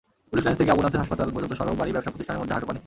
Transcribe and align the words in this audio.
Police 0.29 0.43
lines 0.45 0.59
থেকে 0.61 0.71
আবু 0.73 0.81
নাসের 0.83 1.01
হাসপাতাল 1.01 1.29
পর্যন্ত 1.35 1.53
সড়ক, 1.59 1.75
বাড়ি, 1.81 1.91
ব্যবসাপ্রতিষ্ঠানের 1.95 2.41
মধ্যে 2.41 2.55
হাঁটুপানি। 2.55 2.79